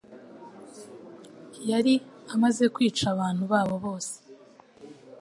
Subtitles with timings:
[1.69, 1.93] yari
[2.33, 4.15] amaze kwica abantu babo bose